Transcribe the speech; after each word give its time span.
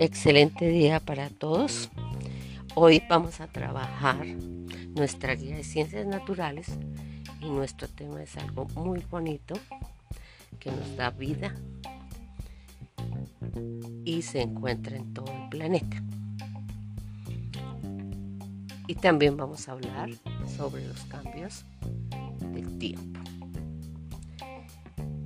Excelente 0.00 0.68
día 0.68 1.00
para 1.00 1.28
todos. 1.28 1.90
Hoy 2.76 3.02
vamos 3.10 3.40
a 3.40 3.48
trabajar 3.48 4.24
nuestra 4.94 5.34
guía 5.34 5.56
de 5.56 5.64
ciencias 5.64 6.06
naturales 6.06 6.68
y 7.40 7.46
nuestro 7.50 7.88
tema 7.88 8.22
es 8.22 8.36
algo 8.36 8.66
muy 8.76 9.00
bonito 9.10 9.54
que 10.60 10.70
nos 10.70 10.94
da 10.94 11.10
vida 11.10 11.52
y 14.04 14.22
se 14.22 14.42
encuentra 14.42 14.96
en 14.96 15.12
todo 15.12 15.32
el 15.32 15.48
planeta. 15.48 16.00
Y 18.86 18.94
también 18.94 19.36
vamos 19.36 19.68
a 19.68 19.72
hablar 19.72 20.10
sobre 20.56 20.86
los 20.86 21.00
cambios 21.06 21.64
del 22.52 22.78
tiempo. 22.78 23.20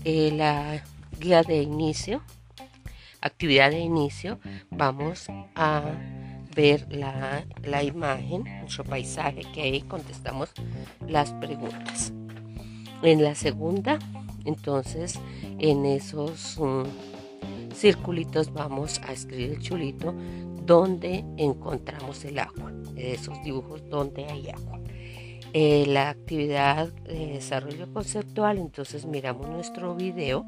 Eh, 0.05 0.33
la 0.33 0.83
guía 1.20 1.43
de 1.43 1.61
inicio, 1.61 2.23
actividad 3.23 3.71
de 3.71 3.79
inicio, 3.79 4.39
vamos 4.71 5.27
a 5.55 5.83
ver 6.55 6.87
la, 6.91 7.47
la 7.65 7.83
imagen, 7.83 8.45
nuestro 8.61 8.85
paisaje, 8.85 9.43
que 9.55 9.62
ahí 9.62 9.81
contestamos 9.83 10.53
las 11.09 11.33
preguntas. 11.35 12.12
En 13.03 13.23
la 13.25 13.35
segunda, 13.35 13.98
entonces, 14.45 15.19
en 15.59 15.87
esos 15.87 16.59
um, 16.59 16.85
circulitos 17.75 18.53
vamos 18.53 19.01
a 19.07 19.12
escribir 19.12 19.53
el 19.53 19.61
chulito 19.61 20.15
donde 20.65 21.25
encontramos 21.37 22.25
el 22.25 22.39
agua, 22.39 22.73
esos 22.97 23.43
dibujos 23.43 23.89
donde 23.89 24.27
hay 24.27 24.51
agua. 24.51 24.81
Eh, 25.55 25.84
la 25.87 26.09
actividad 26.09 26.93
de 26.93 27.27
desarrollo 27.27 27.93
conceptual, 27.93 28.59
entonces 28.59 29.05
miramos 29.05 29.48
nuestro 29.48 29.95
video 29.95 30.47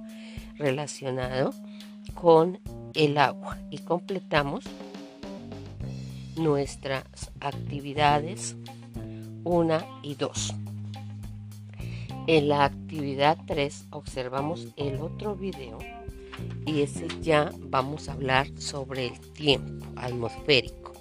relacionado 0.57 1.53
con 2.13 2.61
el 2.95 3.19
agua 3.19 3.59
y 3.71 3.79
completamos 3.79 4.65
nuestras 6.37 7.05
actividades 7.41 8.57
1 9.45 10.01
y 10.03 10.15
2. 10.15 10.55
En 12.27 12.49
la 12.49 12.65
actividad 12.65 13.39
3 13.47 13.87
observamos 13.91 14.69
el 14.77 15.01
otro 15.01 15.37
video 15.37 15.79
y 16.67 16.83
ese 16.83 17.07
ya 17.21 17.53
vamos 17.59 18.09
a 18.09 18.13
hablar 18.13 18.49
sobre 18.59 19.07
el 19.07 19.21
tiempo 19.21 19.87
atmosférico. 19.97 20.93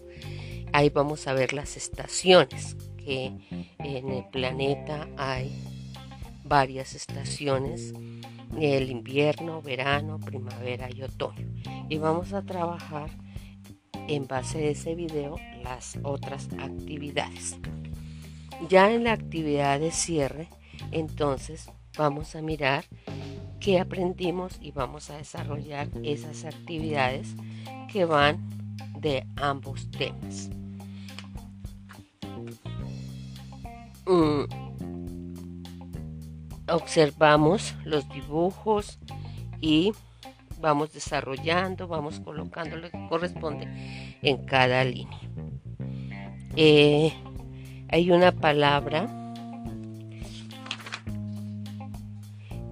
Ahí 0.74 0.90
vamos 0.90 1.28
a 1.28 1.34
ver 1.34 1.54
las 1.54 1.78
estaciones, 1.78 2.76
que 2.98 3.32
en 3.80 4.10
el 4.10 4.26
planeta 4.32 5.08
hay 5.18 5.52
varias 6.44 6.96
estaciones, 6.96 7.94
el 8.60 8.90
invierno, 8.90 9.62
verano, 9.62 10.20
primavera 10.20 10.90
y 10.94 11.02
otoño. 11.02 11.48
Y 11.90 11.98
vamos 11.98 12.34
a 12.34 12.44
trabajar 12.44 13.10
en 14.08 14.28
base 14.28 14.60
a 14.60 14.70
ese 14.70 14.96
video 14.96 15.36
las 15.64 15.98
otras 16.04 16.50
actividades. 16.60 17.58
Ya 18.70 18.92
en 18.92 19.04
la 19.04 19.14
actividad 19.14 19.80
de 19.80 19.92
cierre, 19.92 20.48
entonces 20.92 21.70
vamos 21.98 22.36
a 22.36 22.42
mirar 22.42 22.86
qué 23.60 23.80
aprendimos 23.80 24.58
y 24.62 24.72
vamos 24.72 25.10
a 25.10 25.18
desarrollar 25.18 25.90
esas 26.04 26.46
actividades 26.46 27.36
que 27.92 28.06
van 28.06 28.38
de 29.00 29.26
ambos 29.36 29.90
temas. 29.92 30.50
Mm, 34.06 34.63
observamos 36.74 37.76
los 37.86 38.10
dibujos 38.10 39.00
y 39.62 39.94
vamos 40.60 40.92
desarrollando, 40.94 41.88
vamos 41.88 42.20
colocando 42.20 42.76
lo 42.78 42.90
que 42.90 43.08
corresponde 43.08 43.68
en 44.22 44.46
cada 44.46 44.84
línea. 44.84 45.20
Eh, 46.56 47.14
hay 47.90 48.12
una 48.12 48.32
palabra 48.32 49.08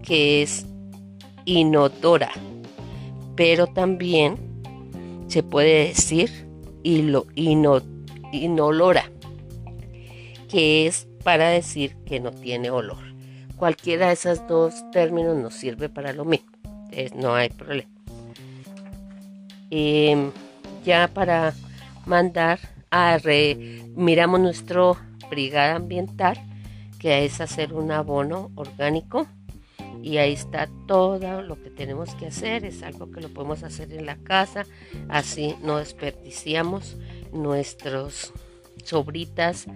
que 0.03 0.41
es 0.41 0.66
inodora, 1.45 2.31
pero 3.35 3.68
también 3.68 4.38
se 5.28 5.44
puede 5.44 5.88
decir 5.89 6.47
inolora, 6.83 7.83
que 10.50 10.88
es 10.88 11.07
para 11.23 11.50
decir 11.50 11.95
que 12.06 12.19
no 12.19 12.31
tiene 12.31 12.72
olor. 12.72 13.10
Cualquiera 13.61 14.07
de 14.07 14.13
esos 14.13 14.47
dos 14.47 14.73
términos 14.89 15.38
nos 15.38 15.53
sirve 15.53 15.88
para 15.88 16.13
lo 16.13 16.25
mismo, 16.25 16.49
no 17.13 17.35
hay 17.35 17.49
problema. 17.49 17.91
Em, 19.69 20.31
ya 20.83 21.07
para 21.07 21.53
mandar 22.07 22.57
a 22.89 23.19
miramos 23.95 24.39
nuestro 24.39 24.97
brigada 25.29 25.75
ambiental, 25.75 26.39
que 26.97 27.23
es 27.23 27.39
hacer 27.39 27.73
un 27.73 27.91
abono 27.91 28.50
orgánico 28.55 29.27
y 30.01 30.17
ahí 30.17 30.33
está 30.33 30.67
todo 30.88 31.44
lo 31.44 31.61
que 31.61 31.69
tenemos 31.69 32.16
que 32.16 32.25
hacer, 32.25 32.66
es 32.66 32.81
algo 32.81 33.11
que 33.11 33.21
lo 33.21 33.29
podemos 33.29 33.61
hacer 33.61 33.94
en 33.94 34.07
la 34.07 34.16
casa, 34.16 34.66
así 35.07 35.55
no 35.61 35.77
desperdiciamos 35.77 36.97
nuestros 37.31 38.33
sobritas 38.84 39.68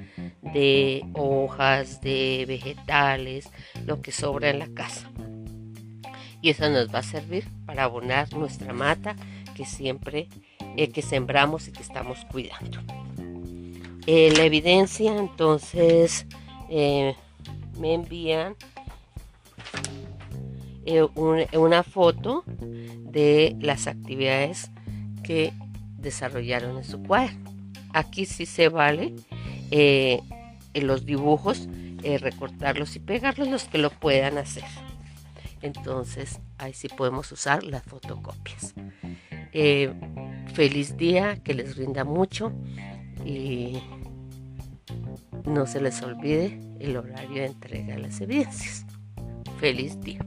de 0.41 1.03
hojas, 1.13 2.01
de 2.01 2.45
vegetales, 2.47 3.49
lo 3.85 4.01
que 4.01 4.11
sobra 4.11 4.49
en 4.49 4.59
la 4.59 4.67
casa. 4.67 5.09
Y 6.41 6.51
eso 6.51 6.69
nos 6.69 6.93
va 6.93 6.99
a 6.99 7.03
servir 7.03 7.47
para 7.65 7.85
abonar 7.85 8.31
nuestra 8.33 8.73
mata 8.73 9.15
que 9.55 9.65
siempre 9.65 10.27
eh, 10.77 10.89
que 10.89 11.01
sembramos 11.01 11.67
y 11.67 11.71
que 11.71 11.81
estamos 11.81 12.25
cuidando. 12.31 12.79
Eh, 14.07 14.31
la 14.35 14.43
evidencia, 14.43 15.17
entonces, 15.17 16.27
eh, 16.69 17.15
me 17.79 17.93
envían 17.93 18.55
una 21.55 21.81
foto 21.81 22.43
de 22.45 23.55
las 23.59 23.87
actividades 23.87 24.69
que 25.23 25.51
desarrollaron 25.97 26.77
en 26.77 26.83
su 26.83 27.01
cuaderno. 27.01 27.54
Aquí 27.95 28.25
sí 28.25 28.45
se 28.45 28.67
vale 28.67 29.15
eh, 29.71 30.19
los 30.73 31.05
dibujos 31.05 31.69
eh, 32.03 32.17
recortarlos 32.17 32.93
y 32.97 32.99
pegarlos 32.99 33.47
los 33.47 33.63
que 33.63 33.77
lo 33.77 33.89
puedan 33.89 34.37
hacer. 34.37 34.65
Entonces 35.61 36.41
ahí 36.57 36.73
sí 36.73 36.89
podemos 36.89 37.31
usar 37.31 37.63
las 37.63 37.83
fotocopias. 37.83 38.73
Eh, 39.53 39.93
feliz 40.53 40.97
día, 40.97 41.41
que 41.41 41.53
les 41.53 41.77
rinda 41.77 42.03
mucho 42.03 42.51
y 43.23 43.81
no 45.45 45.65
se 45.65 45.79
les 45.79 46.01
olvide 46.01 46.59
el 46.81 46.97
horario 46.97 47.43
de 47.43 47.45
entrega 47.45 47.95
de 47.95 48.01
las 48.01 48.19
evidencias. 48.19 48.85
Feliz 49.57 49.97
día. 50.01 50.19